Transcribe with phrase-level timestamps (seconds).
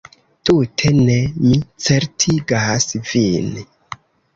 [0.49, 3.59] Tute ne, mi certigas vin!